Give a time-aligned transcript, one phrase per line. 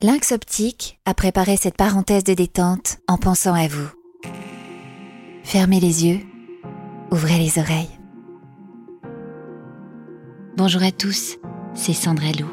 [0.00, 3.88] Lynx Optique a préparé cette parenthèse de détente en pensant à vous.
[5.42, 6.20] Fermez les yeux,
[7.10, 7.90] ouvrez les oreilles.
[10.56, 11.38] Bonjour à tous,
[11.74, 12.46] c'est Sandra Lou.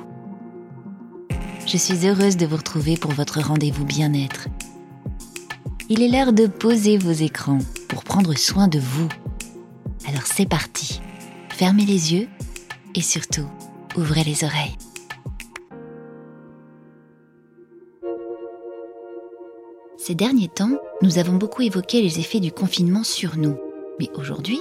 [1.67, 4.47] Je suis heureuse de vous retrouver pour votre rendez-vous bien-être.
[5.87, 7.59] Il est l'heure de poser vos écrans
[7.89, 9.09] pour prendre soin de vous.
[10.07, 10.99] Alors c'est parti.
[11.49, 12.27] Fermez les yeux
[12.95, 13.47] et surtout,
[13.95, 14.77] ouvrez les oreilles.
[20.07, 23.57] Ces derniers temps, nous avons beaucoup évoqué les effets du confinement sur nous.
[23.99, 24.59] Mais aujourd'hui,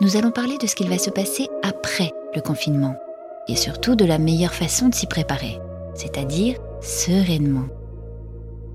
[0.00, 2.96] nous allons parler de ce qu'il va se passer après le confinement.
[3.48, 5.58] Et surtout de la meilleure façon de s'y préparer,
[5.94, 7.66] c'est-à-dire sereinement.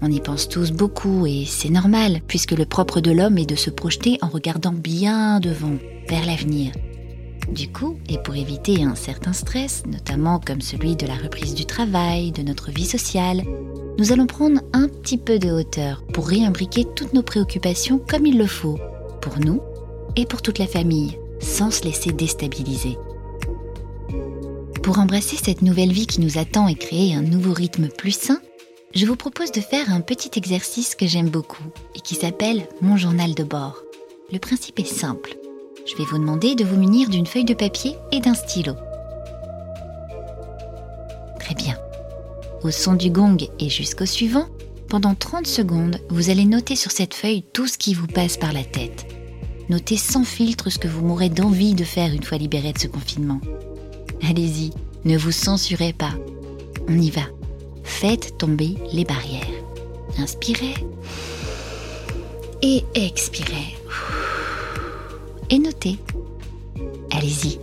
[0.03, 3.55] On y pense tous beaucoup et c'est normal, puisque le propre de l'homme est de
[3.55, 6.73] se projeter en regardant bien devant, vers l'avenir.
[7.49, 11.65] Du coup, et pour éviter un certain stress, notamment comme celui de la reprise du
[11.65, 13.43] travail, de notre vie sociale,
[13.99, 18.37] nous allons prendre un petit peu de hauteur pour réimbriquer toutes nos préoccupations comme il
[18.37, 18.79] le faut,
[19.21, 19.61] pour nous
[20.15, 22.97] et pour toute la famille, sans se laisser déstabiliser.
[24.81, 28.41] Pour embrasser cette nouvelle vie qui nous attend et créer un nouveau rythme plus sain,
[28.95, 31.63] je vous propose de faire un petit exercice que j'aime beaucoup
[31.95, 33.77] et qui s'appelle mon journal de bord.
[34.31, 35.37] Le principe est simple.
[35.85, 38.73] Je vais vous demander de vous munir d'une feuille de papier et d'un stylo.
[41.39, 41.77] Très bien
[42.63, 44.47] au son du gong et jusqu'au suivant,
[44.87, 48.53] pendant 30 secondes, vous allez noter sur cette feuille tout ce qui vous passe par
[48.53, 49.05] la tête.
[49.69, 52.87] Notez sans filtre ce que vous mourrez d'envie de faire une fois libéré de ce
[52.87, 53.41] confinement.
[54.29, 54.71] Allez-y,
[55.03, 56.13] ne vous censurez pas.
[56.87, 57.23] On y va.
[57.83, 59.41] Faites tomber les barrières.
[60.17, 60.75] Inspirez
[62.61, 63.82] et expirez.
[65.53, 65.99] Et notez.
[67.11, 67.59] Allez-y.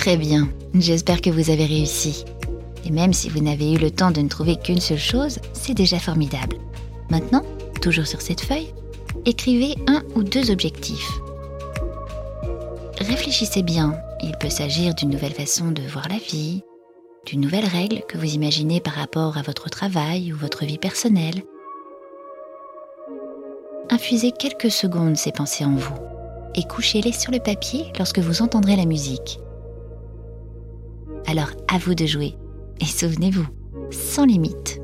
[0.00, 2.24] Très bien, j'espère que vous avez réussi.
[2.86, 5.74] Et même si vous n'avez eu le temps de ne trouver qu'une seule chose, c'est
[5.74, 6.56] déjà formidable.
[7.10, 7.42] Maintenant,
[7.82, 8.72] toujours sur cette feuille,
[9.26, 11.20] écrivez un ou deux objectifs.
[12.98, 16.62] Réfléchissez bien, il peut s'agir d'une nouvelle façon de voir la vie,
[17.26, 21.42] d'une nouvelle règle que vous imaginez par rapport à votre travail ou votre vie personnelle.
[23.90, 25.98] Infusez quelques secondes ces pensées en vous
[26.54, 29.38] et couchez-les sur le papier lorsque vous entendrez la musique.
[31.30, 32.34] Alors à vous de jouer.
[32.80, 33.46] Et souvenez-vous,
[33.92, 34.79] sans limite.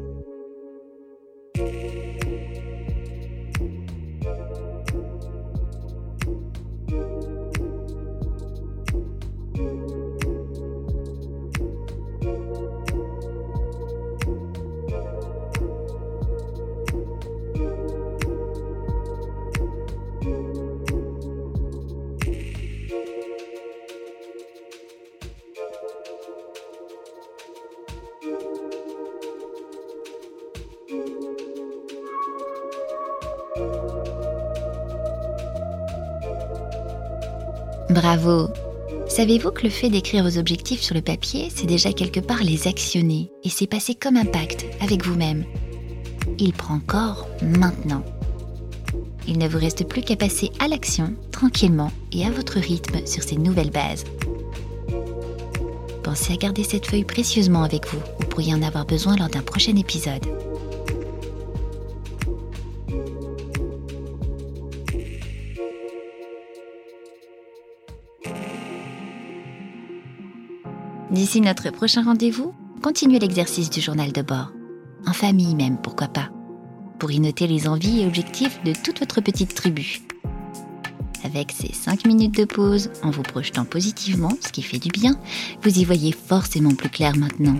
[37.90, 38.48] Bravo
[39.08, 42.66] Savez-vous que le fait d'écrire vos objectifs sur le papier, c'est déjà quelque part les
[42.66, 45.44] actionner et c'est passer comme un pacte avec vous-même
[46.38, 48.02] Il prend corps maintenant.
[49.28, 53.22] Il ne vous reste plus qu'à passer à l'action tranquillement et à votre rythme sur
[53.22, 54.04] ces nouvelles bases.
[56.02, 59.42] Pensez à garder cette feuille précieusement avec vous, vous pourriez en avoir besoin lors d'un
[59.42, 60.26] prochain épisode.
[71.16, 72.52] D'ici notre prochain rendez-vous,
[72.82, 74.52] continuez l'exercice du journal de bord.
[75.06, 76.28] En famille même, pourquoi pas.
[76.98, 80.02] Pour y noter les envies et objectifs de toute votre petite tribu.
[81.24, 85.18] Avec ces 5 minutes de pause, en vous projetant positivement, ce qui fait du bien,
[85.62, 87.58] vous y voyez forcément plus clair maintenant.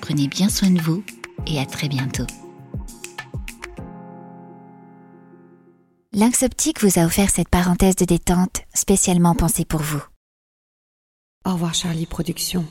[0.00, 1.02] Prenez bien soin de vous
[1.48, 2.26] et à très bientôt.
[6.12, 10.02] Lynx Optique vous a offert cette parenthèse de détente spécialement pensée pour vous.
[11.46, 12.66] Au revoir Charlie Productions.